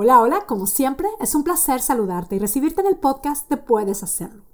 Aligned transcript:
Hola, 0.00 0.22
hola, 0.22 0.46
como 0.46 0.68
siempre, 0.68 1.08
es 1.18 1.34
un 1.34 1.42
placer 1.42 1.80
saludarte 1.80 2.36
y 2.36 2.38
recibirte 2.38 2.82
en 2.82 2.86
el 2.86 2.98
podcast 2.98 3.50
de 3.50 3.56
Puedes 3.56 4.04
Hacerlo. 4.04 4.44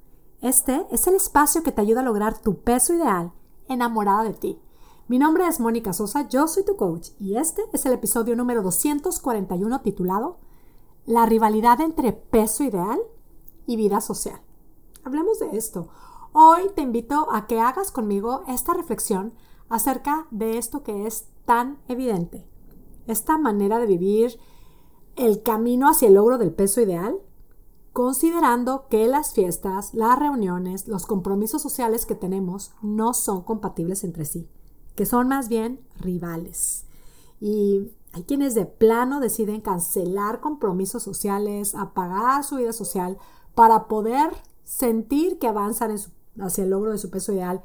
Este 0.40 0.86
es 0.90 1.06
el 1.06 1.17
espacio 1.17 1.62
que 1.62 1.70
te 1.70 1.82
ayuda 1.82 2.00
a 2.00 2.02
lograr 2.02 2.38
tu 2.38 2.60
peso 2.60 2.94
ideal 2.94 3.30
enamorada 3.69 4.25
de 4.25 4.33
ti. 4.33 4.59
Mi 5.07 5.19
nombre 5.19 5.46
es 5.46 5.61
Mónica 5.61 5.93
Sosa, 5.93 6.27
yo 6.30 6.49
soy 6.49 6.65
tu 6.65 6.77
coach 6.77 7.11
y 7.21 7.37
este 7.37 7.61
es 7.75 7.85
el 7.85 7.93
episodio 7.93 8.35
número 8.37 8.62
241 8.62 9.83
titulado 9.83 10.38
La 11.04 11.26
rivalidad 11.26 11.79
entre 11.83 12.15
peso 12.15 12.65
ideal 12.65 13.01
y 13.67 13.76
vida 13.76 14.01
social. 14.01 14.40
Hablemos 15.04 15.40
de 15.40 15.58
esto. 15.58 15.90
Hoy 16.33 16.70
te 16.74 16.80
invito 16.80 17.29
a 17.30 17.47
que 17.47 17.61
hagas 17.61 17.92
conmigo 17.92 18.45
esta 18.48 18.73
reflexión 18.73 19.34
acerca 19.69 20.27
de 20.30 20.56
esto 20.56 20.83
que 20.83 21.06
es 21.06 21.29
tan 21.45 21.80
evidente. 21.88 22.48
Esta 23.06 23.37
manera 23.37 23.79
de 23.79 23.84
vivir 23.84 24.38
el 25.16 25.42
camino 25.42 25.88
hacia 25.88 26.09
el 26.09 26.15
logro 26.15 26.38
del 26.38 26.52
peso 26.52 26.80
ideal, 26.80 27.16
considerando 27.92 28.88
que 28.88 29.06
las 29.06 29.32
fiestas, 29.32 29.95
las 29.95 30.18
reuniones, 30.18 30.88
los 30.88 31.06
compromisos 31.06 31.62
sociales 31.62 32.06
que 32.06 32.14
tenemos 32.14 32.73
no 32.82 33.14
son 33.14 33.42
compatibles 33.42 34.02
entre 34.02 34.24
sí, 34.24 34.48
que 34.96 35.06
son 35.06 35.28
más 35.28 35.48
bien 35.48 35.80
rivales. 36.00 36.87
Y 37.40 37.92
hay 38.12 38.24
quienes 38.24 38.54
de 38.54 38.66
plano 38.66 39.20
deciden 39.20 39.60
cancelar 39.60 40.40
compromisos 40.40 41.02
sociales, 41.02 41.74
apagar 41.74 42.42
su 42.45 42.56
vida 42.56 42.73
social 42.73 43.18
para 43.54 43.87
poder 43.87 44.30
sentir 44.65 45.38
que 45.38 45.46
avanzan 45.46 45.96
hacia 46.40 46.65
el 46.65 46.70
logro 46.70 46.90
de 46.90 46.98
su 46.98 47.10
peso 47.10 47.32
ideal. 47.32 47.62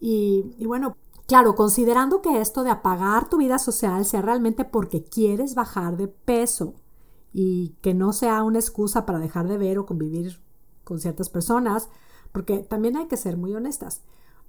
Y, 0.00 0.64
bueno, 0.66 0.96
Claro, 1.26 1.54
considerando 1.54 2.20
que 2.20 2.42
esto 2.42 2.64
de 2.64 2.70
apagar 2.70 3.30
tu 3.30 3.38
vida 3.38 3.58
social 3.58 4.04
sea 4.04 4.20
realmente 4.20 4.66
porque 4.66 5.04
quieres 5.04 5.54
bajar 5.54 5.96
de 5.96 6.06
peso 6.06 6.74
y 7.34 7.76
que 7.82 7.92
no 7.92 8.14
sea 8.14 8.42
una 8.42 8.60
excusa 8.60 9.04
para 9.04 9.18
dejar 9.18 9.48
de 9.48 9.58
ver 9.58 9.78
o 9.78 9.84
convivir 9.84 10.40
con 10.84 11.00
ciertas 11.00 11.28
personas, 11.28 11.90
porque 12.32 12.60
también 12.60 12.96
hay 12.96 13.06
que 13.06 13.18
ser 13.18 13.36
muy 13.36 13.54
honestas. 13.54 14.02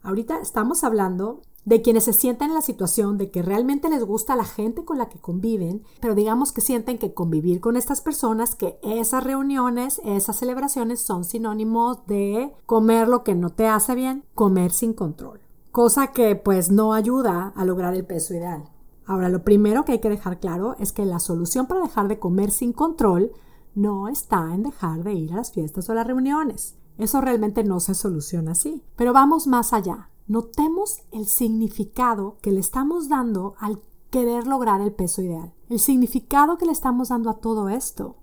Ahorita 0.03 0.39
estamos 0.39 0.83
hablando 0.83 1.41
de 1.65 1.81
quienes 1.81 2.03
se 2.03 2.13
sienten 2.13 2.49
en 2.49 2.53
la 2.53 2.61
situación 2.61 3.17
de 3.17 3.31
que 3.31 3.41
realmente 3.41 3.89
les 3.89 4.03
gusta 4.05 4.35
la 4.35 4.45
gente 4.45 4.85
con 4.85 4.99
la 4.99 5.09
que 5.09 5.19
conviven, 5.19 5.83
pero 5.99 6.13
digamos 6.13 6.51
que 6.51 6.61
sienten 6.61 6.99
que 6.99 7.13
convivir 7.13 7.59
con 7.59 7.75
estas 7.75 8.01
personas, 8.01 8.53
que 8.53 8.79
esas 8.83 9.23
reuniones, 9.23 9.99
esas 10.05 10.37
celebraciones 10.37 11.01
son 11.01 11.23
sinónimos 11.23 12.05
de 12.05 12.53
comer 12.67 13.07
lo 13.07 13.23
que 13.23 13.33
no 13.33 13.49
te 13.49 13.67
hace 13.67 13.95
bien, 13.95 14.23
comer 14.35 14.71
sin 14.71 14.93
control 14.93 15.41
cosa 15.75 16.13
que 16.13 16.37
pues 16.37 16.71
no 16.71 16.93
ayuda 16.93 17.51
a 17.53 17.65
lograr 17.65 17.95
el 17.95 18.05
peso 18.05 18.33
ideal. 18.33 18.63
Ahora, 19.05 19.29
lo 19.29 19.43
primero 19.43 19.85
que 19.85 19.93
hay 19.93 19.99
que 19.99 20.09
dejar 20.09 20.39
claro 20.39 20.75
es 20.79 20.91
que 20.91 21.05
la 21.05 21.19
solución 21.19 21.67
para 21.67 21.81
dejar 21.81 22.07
de 22.07 22.19
comer 22.19 22.51
sin 22.51 22.73
control 22.73 23.31
no 23.75 24.07
está 24.07 24.53
en 24.53 24.63
dejar 24.63 25.03
de 25.03 25.13
ir 25.13 25.33
a 25.33 25.37
las 25.37 25.51
fiestas 25.51 25.89
o 25.89 25.93
las 25.93 26.07
reuniones. 26.07 26.75
Eso 26.97 27.21
realmente 27.21 27.63
no 27.63 27.79
se 27.79 27.93
soluciona 27.93 28.51
así. 28.51 28.83
Pero 28.95 29.13
vamos 29.13 29.47
más 29.47 29.73
allá. 29.73 30.09
Notemos 30.27 31.01
el 31.11 31.27
significado 31.27 32.37
que 32.41 32.51
le 32.51 32.59
estamos 32.59 33.09
dando 33.09 33.55
al 33.59 33.81
querer 34.09 34.47
lograr 34.47 34.81
el 34.81 34.93
peso 34.93 35.21
ideal. 35.21 35.53
El 35.69 35.79
significado 35.79 36.57
que 36.57 36.65
le 36.65 36.71
estamos 36.71 37.09
dando 37.09 37.29
a 37.29 37.39
todo 37.39 37.69
esto. 37.69 38.15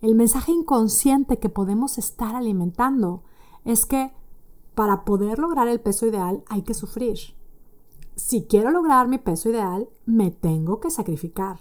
El 0.00 0.14
mensaje 0.14 0.52
inconsciente 0.52 1.38
que 1.38 1.48
podemos 1.48 1.98
estar 1.98 2.34
alimentando 2.34 3.24
es 3.64 3.84
que 3.84 4.12
para 4.74 5.04
poder 5.04 5.38
lograr 5.38 5.68
el 5.68 5.80
peso 5.80 6.06
ideal 6.06 6.42
hay 6.48 6.62
que 6.62 6.72
sufrir. 6.72 7.18
Si 8.20 8.44
quiero 8.44 8.70
lograr 8.70 9.08
mi 9.08 9.18
peso 9.18 9.48
ideal, 9.48 9.88
me 10.04 10.30
tengo 10.30 10.78
que 10.78 10.90
sacrificar. 10.90 11.58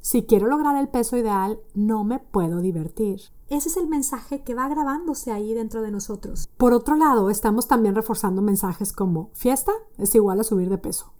Si 0.00 0.24
quiero 0.24 0.46
lograr 0.48 0.76
el 0.76 0.88
peso 0.88 1.16
ideal, 1.16 1.60
no 1.74 2.02
me 2.02 2.18
puedo 2.18 2.60
divertir. 2.60 3.20
Ese 3.50 3.68
es 3.68 3.76
el 3.76 3.86
mensaje 3.86 4.42
que 4.42 4.54
va 4.54 4.68
grabándose 4.68 5.32
ahí 5.32 5.52
dentro 5.52 5.82
de 5.82 5.90
nosotros. 5.90 6.48
Por 6.56 6.72
otro 6.72 6.96
lado, 6.96 7.28
estamos 7.28 7.68
también 7.68 7.94
reforzando 7.94 8.40
mensajes 8.42 8.92
como 8.92 9.30
fiesta 9.34 9.70
es 9.98 10.14
igual 10.14 10.40
a 10.40 10.44
subir 10.44 10.70
de 10.70 10.78
peso. 10.78 11.12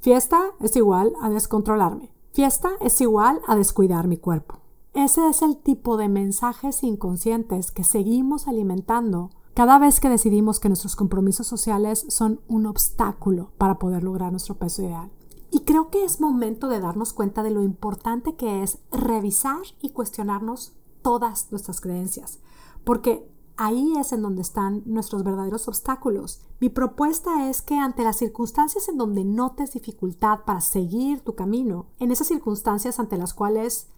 Fiesta 0.00 0.40
es 0.58 0.74
igual 0.74 1.12
a 1.20 1.28
descontrolarme. 1.28 2.10
Fiesta 2.32 2.70
es 2.80 3.00
igual 3.00 3.40
a 3.46 3.56
descuidar 3.56 4.08
mi 4.08 4.16
cuerpo. 4.16 4.60
Ese 4.94 5.28
es 5.28 5.42
el 5.42 5.58
tipo 5.58 5.96
de 5.96 6.08
mensajes 6.08 6.82
inconscientes 6.82 7.70
que 7.70 7.84
seguimos 7.84 8.48
alimentando 8.48 9.30
cada 9.58 9.80
vez 9.80 9.98
que 9.98 10.08
decidimos 10.08 10.60
que 10.60 10.68
nuestros 10.68 10.94
compromisos 10.94 11.48
sociales 11.48 12.06
son 12.10 12.40
un 12.46 12.64
obstáculo 12.64 13.50
para 13.58 13.80
poder 13.80 14.04
lograr 14.04 14.30
nuestro 14.30 14.56
peso 14.56 14.82
ideal. 14.82 15.10
Y 15.50 15.62
creo 15.62 15.90
que 15.90 16.04
es 16.04 16.20
momento 16.20 16.68
de 16.68 16.78
darnos 16.78 17.12
cuenta 17.12 17.42
de 17.42 17.50
lo 17.50 17.64
importante 17.64 18.36
que 18.36 18.62
es 18.62 18.78
revisar 18.92 19.58
y 19.80 19.90
cuestionarnos 19.90 20.74
todas 21.02 21.50
nuestras 21.50 21.80
creencias, 21.80 22.38
porque 22.84 23.28
ahí 23.56 23.94
es 23.98 24.12
en 24.12 24.22
donde 24.22 24.42
están 24.42 24.84
nuestros 24.86 25.24
verdaderos 25.24 25.66
obstáculos. 25.66 26.40
Mi 26.60 26.68
propuesta 26.68 27.50
es 27.50 27.60
que 27.60 27.74
ante 27.74 28.04
las 28.04 28.16
circunstancias 28.16 28.88
en 28.88 28.96
donde 28.96 29.24
notes 29.24 29.72
dificultad 29.72 30.44
para 30.46 30.60
seguir 30.60 31.22
tu 31.22 31.34
camino, 31.34 31.86
en 31.98 32.12
esas 32.12 32.28
circunstancias 32.28 33.00
ante 33.00 33.16
las 33.16 33.34
cuales 33.34 33.88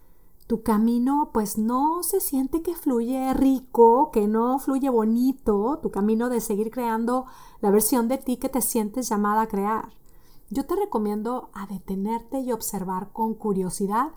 tu 0.51 0.63
camino 0.63 1.29
pues 1.31 1.57
no 1.57 2.03
se 2.03 2.19
siente 2.19 2.61
que 2.61 2.75
fluye 2.75 3.33
rico, 3.33 4.11
que 4.11 4.27
no 4.27 4.59
fluye 4.59 4.89
bonito, 4.89 5.79
tu 5.81 5.91
camino 5.91 6.27
de 6.27 6.41
seguir 6.41 6.71
creando 6.71 7.25
la 7.61 7.71
versión 7.71 8.09
de 8.09 8.17
ti 8.17 8.35
que 8.35 8.49
te 8.49 8.59
sientes 8.59 9.07
llamada 9.07 9.43
a 9.43 9.47
crear. 9.47 9.93
Yo 10.49 10.65
te 10.65 10.75
recomiendo 10.75 11.51
a 11.53 11.67
detenerte 11.67 12.41
y 12.41 12.51
observar 12.51 13.13
con 13.13 13.33
curiosidad 13.33 14.11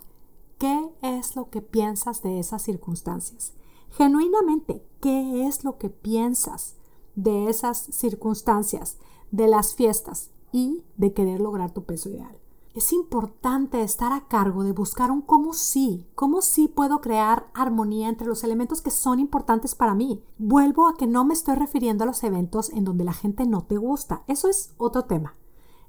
qué 0.58 0.90
es 1.02 1.36
lo 1.36 1.50
que 1.50 1.62
piensas 1.62 2.20
de 2.20 2.40
esas 2.40 2.62
circunstancias. 2.62 3.52
Genuinamente, 3.90 4.84
¿qué 5.00 5.46
es 5.46 5.62
lo 5.62 5.78
que 5.78 5.88
piensas 5.88 6.74
de 7.14 7.48
esas 7.48 7.78
circunstancias, 7.78 8.98
de 9.30 9.46
las 9.46 9.76
fiestas 9.76 10.32
y 10.50 10.82
de 10.96 11.12
querer 11.12 11.38
lograr 11.40 11.72
tu 11.72 11.84
peso 11.84 12.08
ideal? 12.08 12.36
Es 12.74 12.92
importante 12.92 13.82
estar 13.82 14.12
a 14.12 14.26
cargo 14.26 14.64
de 14.64 14.72
buscar 14.72 15.12
un 15.12 15.22
cómo 15.22 15.52
sí, 15.52 16.08
cómo 16.16 16.42
sí 16.42 16.66
puedo 16.66 17.00
crear 17.00 17.46
armonía 17.54 18.08
entre 18.08 18.26
los 18.26 18.42
elementos 18.42 18.82
que 18.82 18.90
son 18.90 19.20
importantes 19.20 19.76
para 19.76 19.94
mí. 19.94 20.24
Vuelvo 20.38 20.88
a 20.88 20.96
que 20.96 21.06
no 21.06 21.24
me 21.24 21.34
estoy 21.34 21.54
refiriendo 21.54 22.02
a 22.02 22.06
los 22.08 22.24
eventos 22.24 22.70
en 22.70 22.82
donde 22.82 23.04
la 23.04 23.12
gente 23.12 23.46
no 23.46 23.62
te 23.62 23.76
gusta. 23.76 24.24
Eso 24.26 24.48
es 24.48 24.74
otro 24.76 25.04
tema. 25.04 25.36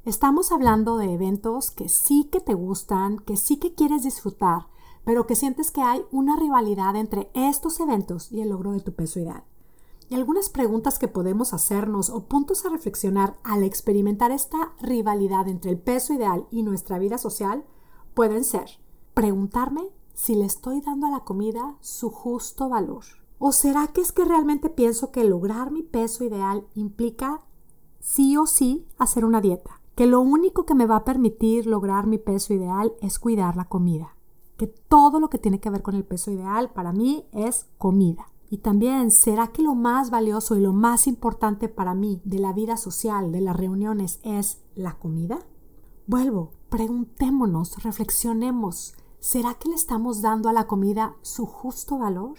Estamos 0.04 0.52
hablando 0.52 0.98
de 0.98 1.12
eventos 1.12 1.72
que 1.72 1.90
sí 1.90 2.30
que 2.32 2.40
te 2.40 2.54
gustan, 2.54 3.18
que 3.18 3.36
sí 3.36 3.58
que 3.58 3.74
quieres 3.74 4.04
disfrutar, 4.04 4.68
pero 5.04 5.26
que 5.26 5.36
sientes 5.36 5.72
que 5.72 5.82
hay 5.82 6.06
una 6.12 6.36
rivalidad 6.36 6.96
entre 6.96 7.32
estos 7.34 7.80
eventos 7.80 8.32
y 8.32 8.42
el 8.42 8.50
logro 8.50 8.74
de 8.74 8.82
tu 8.82 8.94
peso 8.94 9.20
ideal. 9.20 9.44
Y 10.08 10.16
algunas 10.16 10.50
preguntas 10.50 11.00
que 11.00 11.08
podemos 11.08 11.54
hacernos 11.54 12.10
o 12.10 12.26
puntos 12.26 12.66
a 12.66 12.70
reflexionar 12.70 13.38
al 13.44 13.64
experimentar 13.64 14.32
esta 14.32 14.74
rivalidad 14.80 15.48
entre 15.48 15.72
el 15.72 15.80
peso 15.80 16.14
ideal 16.14 16.48
y 16.52 16.62
nuestra 16.62 17.00
vida 17.00 17.18
social 17.18 17.66
pueden 18.14 18.44
ser 18.44 18.80
preguntarme 19.16 19.90
si 20.14 20.36
le 20.36 20.46
estoy 20.46 20.82
dando 20.82 21.08
a 21.08 21.12
la 21.12 21.22
comida 21.22 21.78
su 21.82 22.10
justo 22.12 22.70
valor. 22.70 23.04
¿O 23.40 23.52
será 23.52 23.88
que 23.88 24.02
es 24.02 24.12
que 24.12 24.26
realmente 24.26 24.70
pienso 24.70 25.12
que 25.12 25.24
lograr 25.24 25.72
mi 25.72 25.84
peso 25.84 26.24
ideal 26.24 26.66
implica 26.76 27.42
sí 28.00 28.38
o 28.38 28.46
sí 28.46 28.88
hacer 28.98 29.26
una 29.26 29.42
dieta? 29.42 29.82
Que 29.96 30.06
lo 30.06 30.22
único 30.22 30.66
que 30.66 30.76
me 30.76 30.86
va 30.86 30.98
a 30.98 31.06
permitir 31.06 31.66
lograr 31.66 32.08
mi 32.08 32.18
peso 32.18 32.54
ideal 32.54 32.94
es 33.02 33.20
cuidar 33.20 33.56
la 33.56 33.66
comida. 33.66 34.16
Que 34.58 34.68
todo 34.68 35.20
lo 35.20 35.30
que 35.30 35.38
tiene 35.38 35.60
que 35.60 35.70
ver 35.70 35.82
con 35.82 35.96
el 35.96 36.06
peso 36.06 36.32
ideal 36.32 36.72
para 36.72 36.94
mí 36.94 37.26
es 37.34 37.68
comida. 37.78 38.28
Y 38.50 38.60
también, 38.60 39.12
¿será 39.12 39.48
que 39.48 39.64
lo 39.64 39.76
más 39.76 40.10
valioso 40.10 40.56
y 40.56 40.62
lo 40.62 40.72
más 40.72 41.08
importante 41.08 41.68
para 41.68 41.96
mí 41.96 42.22
de 42.26 42.40
la 42.40 42.54
vida 42.54 42.78
social, 42.78 43.32
de 43.32 43.42
las 43.42 43.56
reuniones, 43.56 44.20
es 44.24 44.60
la 44.76 44.98
comida? 44.98 45.40
Vuelvo, 46.08 46.52
preguntémonos, 46.70 47.84
reflexionemos, 47.84 48.94
¿será 49.20 49.56
que 49.56 49.70
le 49.70 49.76
estamos 49.76 50.22
dando 50.22 50.50
a 50.50 50.54
la 50.54 50.68
comida 50.68 51.16
su 51.24 51.48
justo 51.48 51.98
valor? 51.98 52.38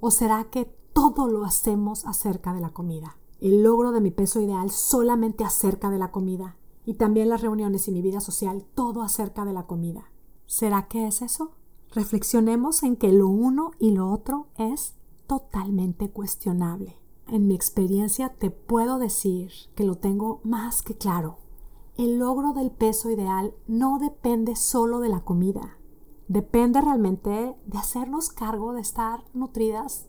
¿O 0.00 0.10
será 0.10 0.44
que 0.44 0.66
todo 0.92 1.28
lo 1.28 1.44
hacemos 1.44 2.04
acerca 2.06 2.52
de 2.52 2.60
la 2.60 2.70
comida? 2.70 3.16
El 3.40 3.62
logro 3.62 3.92
de 3.92 4.00
mi 4.00 4.10
peso 4.10 4.40
ideal 4.40 4.70
solamente 4.70 5.44
acerca 5.44 5.90
de 5.90 5.98
la 5.98 6.10
comida. 6.10 6.56
Y 6.84 6.94
también 6.94 7.28
las 7.28 7.40
reuniones 7.40 7.88
y 7.88 7.92
mi 7.92 8.02
vida 8.02 8.20
social, 8.20 8.64
todo 8.74 9.02
acerca 9.02 9.44
de 9.44 9.52
la 9.52 9.66
comida. 9.66 10.10
¿Será 10.46 10.88
que 10.88 11.06
es 11.06 11.22
eso? 11.22 11.52
Reflexionemos 11.94 12.82
en 12.82 12.96
que 12.96 13.12
lo 13.12 13.28
uno 13.28 13.70
y 13.78 13.92
lo 13.92 14.10
otro 14.10 14.48
es 14.56 14.94
totalmente 15.32 16.10
cuestionable. 16.10 16.98
En 17.26 17.46
mi 17.46 17.54
experiencia 17.54 18.28
te 18.28 18.50
puedo 18.50 18.98
decir 18.98 19.50
que 19.74 19.82
lo 19.82 19.94
tengo 19.94 20.42
más 20.44 20.82
que 20.82 20.94
claro. 20.94 21.38
El 21.96 22.18
logro 22.18 22.52
del 22.52 22.70
peso 22.70 23.10
ideal 23.10 23.54
no 23.66 23.98
depende 23.98 24.56
solo 24.56 25.00
de 25.00 25.08
la 25.08 25.20
comida. 25.20 25.78
Depende 26.28 26.82
realmente 26.82 27.56
de 27.64 27.78
hacernos 27.78 28.28
cargo 28.28 28.74
de 28.74 28.82
estar 28.82 29.24
nutridas 29.32 30.04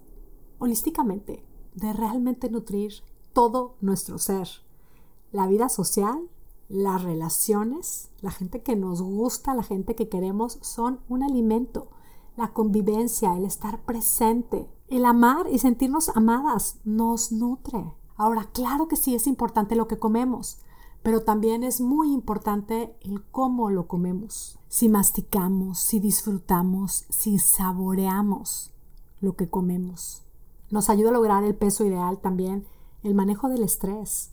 holísticamente, 0.60 1.46
de 1.74 1.94
realmente 1.94 2.50
nutrir 2.50 2.92
todo 3.32 3.78
nuestro 3.80 4.18
ser. 4.18 4.50
La 5.32 5.48
vida 5.48 5.70
social, 5.70 6.20
las 6.68 7.02
relaciones, 7.02 8.12
la 8.20 8.32
gente 8.32 8.62
que 8.62 8.76
nos 8.76 9.02
gusta, 9.02 9.56
la 9.56 9.64
gente 9.64 9.96
que 9.96 10.10
queremos, 10.10 10.58
son 10.60 11.00
un 11.08 11.24
alimento 11.24 11.88
la 12.36 12.54
convivencia, 12.54 13.36
el 13.36 13.46
estar 13.46 13.84
presente, 13.84 14.70
el 14.88 15.06
amar 15.06 15.48
y 15.50 15.60
sentirnos 15.60 16.10
amadas 16.16 16.80
nos 16.84 17.32
nutre. 17.32 17.94
Ahora, 18.16 18.50
claro 18.54 18.88
que 18.88 18.96
sí 18.96 19.16
es 19.16 19.28
importante 19.28 19.76
lo 19.76 19.88
que 19.88 20.00
comemos, 20.00 20.60
pero 21.02 21.24
también 21.24 21.64
es 21.64 21.82
muy 21.82 22.14
importante 22.14 22.96
el 23.02 23.24
cómo 23.24 23.70
lo 23.70 23.88
comemos. 23.88 24.60
Si 24.70 24.90
masticamos, 24.90 25.80
si 25.80 26.00
disfrutamos, 26.00 27.06
si 27.10 27.40
saboreamos 27.40 28.72
lo 29.20 29.36
que 29.36 29.50
comemos. 29.50 30.24
Nos 30.70 30.90
ayuda 30.90 31.10
a 31.10 31.14
lograr 31.14 31.44
el 31.44 31.56
peso 31.56 31.86
ideal 31.86 32.20
también, 32.20 32.66
el 33.04 33.14
manejo 33.14 33.50
del 33.50 33.64
estrés, 33.64 34.32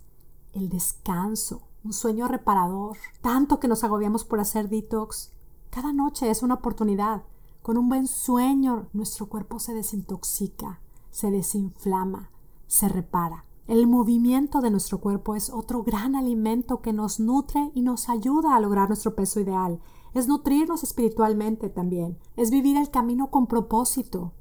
el 0.53 0.69
descanso, 0.69 1.63
un 1.85 1.93
sueño 1.93 2.29
reparador. 2.29 2.97
Tanto 3.21 3.61
que 3.61 3.69
nos 3.69 3.85
agobiamos 3.85 4.25
por 4.25 4.41
hacer 4.41 4.69
detox. 4.69 5.33
Cada 5.71 5.93
noche 5.93 6.31
es 6.31 6.43
una 6.43 6.55
oportunidad. 6.55 7.23
Con 7.63 7.77
un 7.77 7.91
buen 7.91 8.07
sueño 8.07 8.89
nuestro 8.95 9.27
cuerpo 9.27 9.59
se 9.59 9.75
desintoxica, 9.75 10.81
se 11.11 11.31
desinflama, 11.31 12.31
se 12.67 12.89
repara. 12.89 13.45
El 13.67 13.87
movimiento 13.87 14.63
de 14.63 14.71
nuestro 14.71 14.99
cuerpo 14.99 15.37
es 15.37 15.51
otro 15.51 15.83
gran 15.83 16.17
alimento 16.17 16.81
que 16.81 16.95
nos 16.95 17.21
nutre 17.21 17.71
y 17.75 17.83
nos 17.83 18.09
ayuda 18.09 18.57
a 18.57 18.61
lograr 18.61 18.89
nuestro 18.89 19.15
peso 19.15 19.41
ideal. 19.41 19.79
Es 20.15 20.27
nutrirnos 20.27 20.83
espiritualmente 20.83 21.69
también. 21.69 22.19
Es 22.35 22.51
vivir 22.51 22.79
el 22.79 22.91
camino 22.91 23.31
con 23.31 23.47
propósito. 23.47 24.33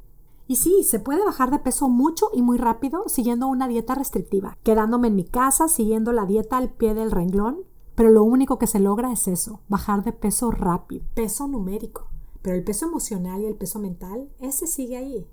Y 0.48 0.56
sí, 0.56 0.84
se 0.84 1.00
puede 1.00 1.24
bajar 1.24 1.52
de 1.52 1.60
peso 1.60 1.90
mucho 1.90 2.30
y 2.34 2.42
muy 2.42 2.58
rápido 2.58 3.04
siguiendo 3.08 3.48
una 3.48 3.68
dieta 3.68 3.96
restrictiva, 3.96 4.58
quedándome 4.64 5.10
en 5.10 5.16
mi 5.16 5.26
casa 5.26 5.68
siguiendo 5.68 6.14
la 6.14 6.26
dieta 6.26 6.58
al 6.58 6.72
pie 6.72 6.96
del 6.96 7.12
renglón, 7.12 7.60
pero 7.96 8.10
lo 8.10 8.24
único 8.24 8.58
que 8.58 8.66
se 8.66 8.80
logra 8.80 9.12
es 9.12 9.28
eso, 9.28 9.60
bajar 9.68 10.04
de 10.06 10.14
peso 10.14 10.50
rápido, 10.52 11.06
peso 11.14 11.48
numérico. 11.48 12.09
Pero 12.42 12.56
el 12.56 12.64
peso 12.64 12.86
emocional 12.86 13.42
y 13.42 13.46
el 13.46 13.56
peso 13.56 13.80
mental, 13.80 14.30
ese 14.40 14.68
sigue 14.68 14.98
ahí. 14.98 15.28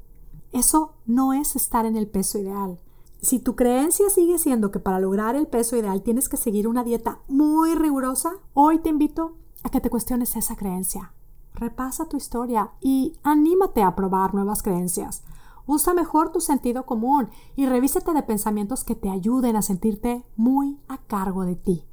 Eso 0.53 0.95
no 1.07 1.33
es 1.33 1.57
estar 1.57 1.87
en 1.87 1.97
el 1.97 2.09
peso 2.09 2.39
ideal. 2.39 2.81
Si 3.21 3.39
tu 3.39 3.57
creencia 3.57 4.09
sigue 4.11 4.39
siendo 4.39 4.71
que 4.71 4.79
para 4.79 5.01
lograr 5.01 5.37
el 5.37 5.47
peso 5.47 5.77
ideal 5.77 6.03
tienes 6.03 6.29
que 6.29 6.37
seguir 6.37 6.69
una 6.69 6.85
dieta 6.85 7.21
muy 7.29 7.75
rigurosa, 7.75 8.33
hoy 8.55 8.79
te 8.79 8.89
invito 8.89 9.37
a 9.63 9.71
que 9.71 9.81
te 9.81 9.91
cuestiones 9.91 10.37
esa 10.37 10.57
creencia. 10.57 11.13
Repasa 11.55 12.05
tu 12.05 12.17
historia 12.17 12.73
y 12.81 13.15
anímate 13.23 13.83
a 13.83 13.97
probar 13.97 14.35
nuevas 14.35 14.63
creencias. 14.63 15.25
Usa 15.67 15.95
mejor 15.95 16.31
tu 16.31 16.41
sentido 16.41 16.87
común 16.87 17.29
y 17.57 17.67
revísate 17.67 18.13
de 18.13 18.23
pensamientos 18.23 18.85
que 18.85 18.95
te 18.95 19.11
ayuden 19.11 19.57
a 19.57 19.63
sentirte 19.63 20.25
muy 20.37 20.79
a 20.87 20.99
cargo 20.99 21.45
de 21.45 21.57
ti. 21.57 21.85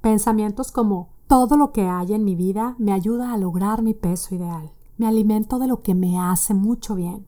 Pensamientos 0.00 0.72
como 0.72 1.10
todo 1.30 1.56
lo 1.56 1.70
que 1.70 1.88
hay 1.88 2.12
en 2.12 2.24
mi 2.24 2.34
vida 2.34 2.74
me 2.80 2.92
ayuda 2.92 3.32
a 3.32 3.38
lograr 3.38 3.82
mi 3.82 3.94
peso 3.94 4.34
ideal. 4.34 4.72
Me 4.98 5.06
alimento 5.06 5.60
de 5.60 5.68
lo 5.68 5.80
que 5.80 5.94
me 5.94 6.18
hace 6.18 6.54
mucho 6.54 6.96
bien. 6.96 7.24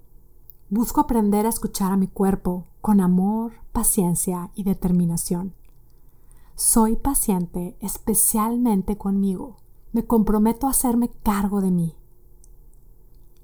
Busco 0.69 1.01
aprender 1.01 1.47
a 1.47 1.51
escuchar 1.51 1.93
a 1.93 1.97
mi 1.97 2.09
cuerpo 2.09 2.67
con 2.81 3.01
amor, 3.01 3.53
paciencia 3.71 4.51
y 4.57 4.65
determinación. 4.65 5.55
Soy 6.57 6.97
paciente 6.97 7.77
especialmente 7.79 8.99
conmigo 8.99 9.59
me 9.93 10.05
comprometo 10.05 10.67
a 10.67 10.71
hacerme 10.71 11.09
cargo 11.23 11.61
de 11.61 11.71
mí. 11.71 11.95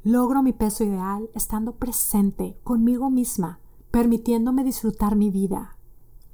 Logro 0.02 0.42
mi 0.42 0.52
peso 0.52 0.82
ideal 0.82 1.30
estando 1.34 1.76
presente 1.76 2.58
conmigo 2.64 3.10
misma, 3.10 3.60
permitiéndome 3.92 4.64
disfrutar 4.64 5.14
mi 5.14 5.30
vida. 5.30 5.76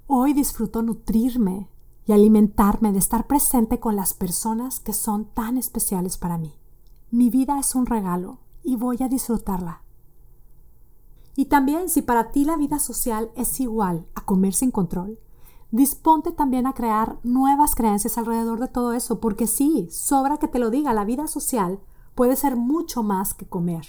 Hoy 0.07 0.33
disfruto 0.33 0.81
nutrirme 0.81 1.69
y 2.07 2.13
alimentarme 2.13 2.93
de 2.93 2.99
estar 2.99 3.27
presente 3.27 3.81
con 3.81 3.97
las 3.97 4.15
personas 4.15 4.81
que 4.81 4.93
son 4.93 5.27
tan 5.27 5.57
especiales 5.57 6.19
para 6.19 6.39
mí. 6.39 6.55
Mi 7.11 7.31
vida 7.31 7.59
es 7.59 7.75
un 7.75 7.87
regalo 7.87 8.39
y 8.63 8.77
voy 8.77 9.03
a 9.03 9.09
disfrutarla. 9.09 9.83
Y 11.37 11.47
también 11.47 11.89
si 11.89 12.03
para 12.03 12.31
ti 12.31 12.45
la 12.45 12.57
vida 12.57 12.79
social 12.79 13.31
es 13.35 13.61
igual 13.61 14.07
a 14.15 14.25
comer 14.25 14.55
sin 14.55 14.71
control, 14.71 15.19
disponte 15.71 16.31
también 16.31 16.67
a 16.67 16.75
crear 16.75 17.19
nuevas 17.25 17.75
creencias 17.75 18.19
alrededor 18.19 18.61
de 18.61 18.69
todo 18.69 18.93
eso, 18.93 19.19
porque 19.19 19.47
sí, 19.47 19.89
sobra 19.91 20.37
que 20.37 20.47
te 20.47 20.59
lo 20.59 20.71
diga, 20.71 20.93
la 20.93 21.05
vida 21.05 21.27
social 21.27 21.81
puede 22.15 22.37
ser 22.37 22.57
mucho 22.57 23.03
más 23.03 23.35
que 23.35 23.47
comer. 23.47 23.85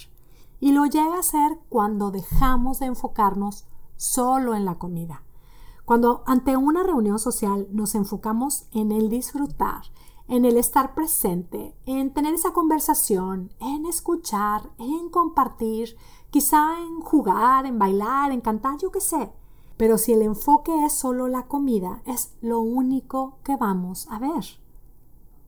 Y 0.60 0.72
lo 0.72 0.86
llega 0.86 1.20
a 1.20 1.24
ser 1.24 1.60
cuando 1.70 2.10
dejamos 2.10 2.80
de 2.80 2.88
enfocarnos 2.88 3.66
solo 3.98 4.56
en 4.56 4.66
la 4.66 4.76
comida. 4.76 5.25
Cuando 5.86 6.24
ante 6.26 6.58
una 6.58 6.82
reunión 6.82 7.20
social 7.20 7.68
nos 7.72 7.94
enfocamos 7.94 8.66
en 8.72 8.92
el 8.92 9.08
disfrutar, 9.08 9.84
en 10.28 10.44
el 10.44 10.58
estar 10.58 10.96
presente, 10.96 11.76
en 11.86 12.12
tener 12.12 12.34
esa 12.34 12.54
conversación, 12.54 13.54
en 13.60 13.86
escuchar, 13.86 14.72
en 14.80 15.10
compartir, 15.10 15.96
quizá 16.32 16.80
en 16.80 17.02
jugar, 17.02 17.68
en 17.68 17.78
bailar, 17.78 18.32
en 18.32 18.42
cantar, 18.42 18.80
yo 18.80 18.92
qué 18.92 19.00
sé. 19.00 19.32
Pero 19.78 20.00
si 20.00 20.14
el 20.14 20.24
enfoque 20.24 20.86
es 20.86 20.94
solo 20.94 21.28
la 21.28 21.44
comida, 21.44 22.02
es 22.06 22.34
lo 22.42 22.62
único 22.62 23.38
que 23.44 23.56
vamos 23.56 24.08
a 24.10 24.18
ver. 24.18 24.44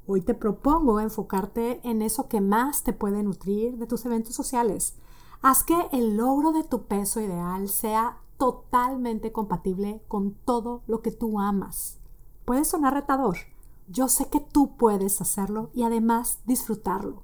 Hoy 0.05 0.21
te 0.21 0.35
propongo 0.35 0.99
enfocarte 0.99 1.81
en 1.83 2.03
eso 2.03 2.27
que 2.27 2.41
más 2.41 2.83
te 2.83 2.93
puede 2.93 3.23
nutrir 3.23 3.77
de 3.77 3.87
tus 3.87 4.05
eventos 4.05 4.35
sociales. 4.35 4.95
Haz 5.41 5.63
que 5.63 5.87
el 5.91 6.15
logro 6.15 6.51
de 6.51 6.63
tu 6.63 6.83
peso 6.83 7.19
ideal 7.21 7.67
sea 7.69 8.19
totalmente 8.37 9.31
compatible 9.31 10.01
con 10.07 10.33
todo 10.33 10.83
lo 10.87 11.01
que 11.01 11.11
tú 11.11 11.39
amas. 11.39 11.99
Puede 12.45 12.63
sonar 12.65 12.93
retador. 12.93 13.37
Yo 13.87 14.07
sé 14.07 14.29
que 14.29 14.39
tú 14.39 14.75
puedes 14.77 15.21
hacerlo 15.21 15.69
y 15.73 15.83
además 15.83 16.39
disfrutarlo. 16.45 17.23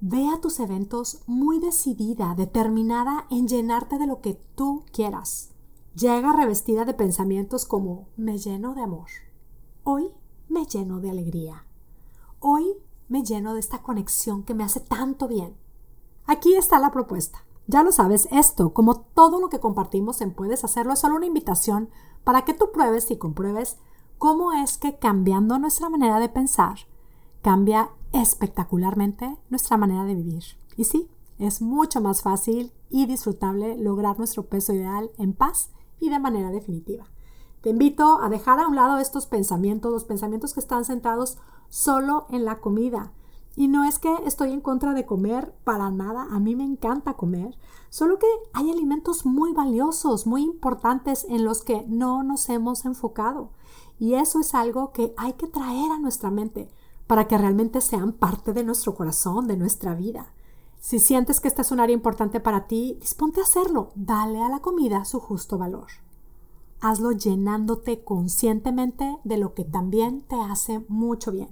Ve 0.00 0.28
a 0.28 0.40
tus 0.40 0.60
eventos 0.60 1.22
muy 1.26 1.58
decidida, 1.58 2.34
determinada 2.34 3.26
en 3.30 3.48
llenarte 3.48 3.98
de 3.98 4.06
lo 4.06 4.20
que 4.20 4.34
tú 4.54 4.84
quieras 4.92 5.52
llega 5.96 6.32
revestida 6.32 6.84
de 6.84 6.92
pensamientos 6.92 7.64
como 7.64 8.08
me 8.16 8.36
lleno 8.36 8.74
de 8.74 8.82
amor. 8.82 9.08
Hoy 9.82 10.12
me 10.48 10.66
lleno 10.66 11.00
de 11.00 11.10
alegría. 11.10 11.64
Hoy 12.38 12.76
me 13.08 13.22
lleno 13.22 13.54
de 13.54 13.60
esta 13.60 13.82
conexión 13.82 14.42
que 14.42 14.52
me 14.52 14.62
hace 14.62 14.80
tanto 14.80 15.26
bien. 15.26 15.56
Aquí 16.26 16.54
está 16.54 16.78
la 16.78 16.92
propuesta. 16.92 17.45
Ya 17.66 17.82
lo 17.82 17.90
sabes, 17.90 18.28
esto, 18.30 18.72
como 18.72 19.00
todo 19.00 19.40
lo 19.40 19.48
que 19.48 19.58
compartimos 19.58 20.20
en 20.20 20.32
Puedes 20.32 20.62
Hacerlo, 20.62 20.92
es 20.92 21.00
solo 21.00 21.16
una 21.16 21.26
invitación 21.26 21.90
para 22.22 22.44
que 22.44 22.54
tú 22.54 22.70
pruebes 22.72 23.10
y 23.10 23.16
compruebes 23.16 23.78
cómo 24.18 24.52
es 24.52 24.78
que 24.78 24.98
cambiando 24.98 25.58
nuestra 25.58 25.88
manera 25.88 26.20
de 26.20 26.28
pensar, 26.28 26.78
cambia 27.42 27.90
espectacularmente 28.12 29.36
nuestra 29.50 29.76
manera 29.76 30.04
de 30.04 30.14
vivir. 30.14 30.44
Y 30.76 30.84
sí, 30.84 31.08
es 31.38 31.60
mucho 31.60 32.00
más 32.00 32.22
fácil 32.22 32.72
y 32.88 33.06
disfrutable 33.06 33.76
lograr 33.76 34.18
nuestro 34.18 34.46
peso 34.46 34.72
ideal 34.72 35.10
en 35.18 35.32
paz 35.32 35.70
y 35.98 36.08
de 36.08 36.18
manera 36.18 36.50
definitiva. 36.50 37.06
Te 37.62 37.70
invito 37.70 38.20
a 38.22 38.28
dejar 38.28 38.60
a 38.60 38.68
un 38.68 38.76
lado 38.76 38.98
estos 38.98 39.26
pensamientos, 39.26 39.92
los 39.92 40.04
pensamientos 40.04 40.54
que 40.54 40.60
están 40.60 40.84
centrados 40.84 41.38
solo 41.68 42.26
en 42.30 42.44
la 42.44 42.60
comida. 42.60 43.12
Y 43.56 43.68
no 43.68 43.84
es 43.84 43.98
que 43.98 44.14
estoy 44.26 44.52
en 44.52 44.60
contra 44.60 44.92
de 44.92 45.06
comer 45.06 45.54
para 45.64 45.90
nada, 45.90 46.28
a 46.30 46.38
mí 46.38 46.54
me 46.54 46.64
encanta 46.64 47.14
comer, 47.14 47.56
solo 47.88 48.18
que 48.18 48.26
hay 48.52 48.70
alimentos 48.70 49.24
muy 49.24 49.54
valiosos, 49.54 50.26
muy 50.26 50.42
importantes 50.42 51.24
en 51.30 51.42
los 51.44 51.62
que 51.62 51.84
no 51.88 52.22
nos 52.22 52.50
hemos 52.50 52.84
enfocado. 52.84 53.50
Y 53.98 54.14
eso 54.14 54.40
es 54.40 54.54
algo 54.54 54.92
que 54.92 55.14
hay 55.16 55.32
que 55.32 55.46
traer 55.46 55.90
a 55.90 55.98
nuestra 55.98 56.30
mente 56.30 56.68
para 57.06 57.26
que 57.26 57.38
realmente 57.38 57.80
sean 57.80 58.12
parte 58.12 58.52
de 58.52 58.62
nuestro 58.62 58.94
corazón, 58.94 59.46
de 59.46 59.56
nuestra 59.56 59.94
vida. 59.94 60.34
Si 60.78 60.98
sientes 60.98 61.40
que 61.40 61.48
esta 61.48 61.62
es 61.62 61.72
un 61.72 61.80
área 61.80 61.94
importante 61.94 62.40
para 62.40 62.66
ti, 62.66 62.98
disponte 63.00 63.40
a 63.40 63.44
hacerlo. 63.44 63.90
Dale 63.94 64.42
a 64.42 64.50
la 64.50 64.60
comida 64.60 65.04
su 65.04 65.18
justo 65.18 65.56
valor. 65.56 65.86
Hazlo 66.80 67.12
llenándote 67.12 68.04
conscientemente 68.04 69.16
de 69.24 69.38
lo 69.38 69.54
que 69.54 69.64
también 69.64 70.22
te 70.28 70.36
hace 70.36 70.84
mucho 70.88 71.32
bien. 71.32 71.48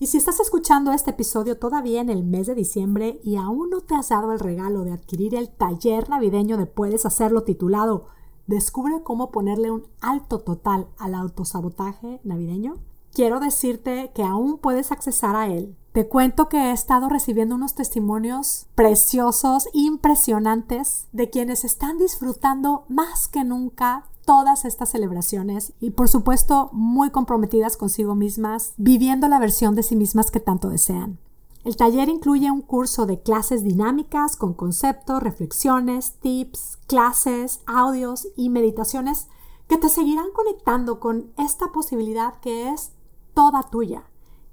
Y 0.00 0.06
si 0.06 0.16
estás 0.16 0.38
escuchando 0.38 0.92
este 0.92 1.10
episodio 1.10 1.58
todavía 1.58 2.00
en 2.00 2.08
el 2.08 2.22
mes 2.22 2.46
de 2.46 2.54
diciembre 2.54 3.20
y 3.24 3.34
aún 3.34 3.68
no 3.70 3.80
te 3.80 3.96
has 3.96 4.10
dado 4.10 4.32
el 4.32 4.38
regalo 4.38 4.84
de 4.84 4.92
adquirir 4.92 5.34
el 5.34 5.48
taller 5.48 6.08
navideño 6.08 6.56
de 6.56 6.66
Puedes 6.66 7.04
Hacerlo 7.04 7.42
titulado 7.42 8.06
Descubre 8.46 9.02
cómo 9.02 9.32
ponerle 9.32 9.72
un 9.72 9.88
alto 10.00 10.38
total 10.38 10.86
al 10.98 11.16
autosabotaje 11.16 12.20
navideño, 12.22 12.76
quiero 13.12 13.40
decirte 13.40 14.12
que 14.14 14.22
aún 14.22 14.58
puedes 14.58 14.92
accesar 14.92 15.34
a 15.34 15.48
él. 15.48 15.76
Te 15.90 16.06
cuento 16.06 16.48
que 16.48 16.56
he 16.56 16.72
estado 16.72 17.08
recibiendo 17.08 17.56
unos 17.56 17.74
testimonios 17.74 18.68
preciosos, 18.76 19.68
impresionantes, 19.72 21.08
de 21.10 21.28
quienes 21.28 21.64
están 21.64 21.98
disfrutando 21.98 22.84
más 22.88 23.26
que 23.26 23.42
nunca 23.42 24.06
todas 24.28 24.66
estas 24.66 24.90
celebraciones 24.90 25.72
y 25.80 25.92
por 25.92 26.06
supuesto 26.06 26.68
muy 26.74 27.08
comprometidas 27.08 27.78
consigo 27.78 28.14
mismas, 28.14 28.74
viviendo 28.76 29.26
la 29.26 29.38
versión 29.38 29.74
de 29.74 29.82
sí 29.82 29.96
mismas 29.96 30.30
que 30.30 30.38
tanto 30.38 30.68
desean. 30.68 31.18
El 31.64 31.76
taller 31.76 32.10
incluye 32.10 32.50
un 32.50 32.60
curso 32.60 33.06
de 33.06 33.22
clases 33.22 33.64
dinámicas 33.64 34.36
con 34.36 34.52
conceptos, 34.52 35.22
reflexiones, 35.22 36.16
tips, 36.20 36.78
clases, 36.86 37.60
audios 37.64 38.28
y 38.36 38.50
meditaciones 38.50 39.28
que 39.66 39.78
te 39.78 39.88
seguirán 39.88 40.30
conectando 40.34 41.00
con 41.00 41.32
esta 41.38 41.72
posibilidad 41.72 42.38
que 42.40 42.68
es 42.68 42.92
toda 43.32 43.62
tuya 43.70 44.02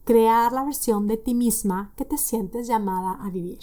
crear 0.06 0.54
la 0.54 0.64
versión 0.64 1.06
de 1.08 1.18
ti 1.18 1.34
misma 1.34 1.92
que 1.98 2.06
te 2.06 2.18
sientes 2.18 2.68
llamada 2.68 3.20
a 3.22 3.30
vivir. 3.30 3.60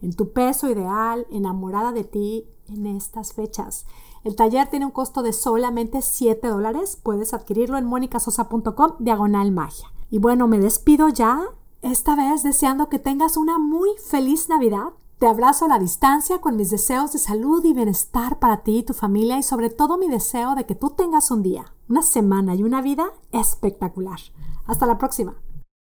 en 0.00 0.14
tu 0.14 0.32
peso 0.32 0.70
ideal, 0.70 1.26
enamorada 1.30 1.92
de 1.92 2.04
ti 2.04 2.46
en 2.68 2.86
estas 2.86 3.34
fechas. 3.34 3.84
El 4.22 4.36
taller 4.36 4.68
tiene 4.68 4.86
un 4.86 4.92
costo 4.92 5.22
de 5.22 5.32
solamente 5.32 6.02
7 6.02 6.46
dólares. 6.48 6.98
Puedes 7.02 7.32
adquirirlo 7.32 7.78
en 7.78 7.86
monicasosa.com 7.86 8.92
diagonal 8.98 9.50
magia. 9.50 9.92
Y 10.10 10.18
bueno, 10.18 10.46
me 10.46 10.58
despido 10.58 11.08
ya, 11.08 11.42
esta 11.82 12.16
vez 12.16 12.42
deseando 12.42 12.88
que 12.88 12.98
tengas 12.98 13.36
una 13.36 13.58
muy 13.58 13.90
feliz 14.04 14.48
Navidad. 14.48 14.90
Te 15.18 15.26
abrazo 15.26 15.66
a 15.66 15.68
la 15.68 15.78
distancia 15.78 16.40
con 16.40 16.56
mis 16.56 16.70
deseos 16.70 17.12
de 17.12 17.18
salud 17.18 17.64
y 17.64 17.72
bienestar 17.72 18.38
para 18.38 18.62
ti 18.62 18.78
y 18.78 18.82
tu 18.82 18.94
familia 18.94 19.38
y 19.38 19.42
sobre 19.42 19.70
todo 19.70 19.98
mi 19.98 20.08
deseo 20.08 20.54
de 20.54 20.64
que 20.64 20.74
tú 20.74 20.90
tengas 20.90 21.30
un 21.30 21.42
día, 21.42 21.74
una 21.88 22.02
semana 22.02 22.54
y 22.54 22.62
una 22.62 22.80
vida 22.80 23.12
espectacular. 23.32 24.18
Hasta 24.66 24.86
la 24.86 24.98
próxima. 24.98 25.34